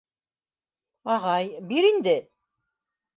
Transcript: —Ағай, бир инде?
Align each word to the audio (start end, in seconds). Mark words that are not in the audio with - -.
—Ағай, 1.15 1.51
бир 1.73 1.89
инде? 1.91 2.15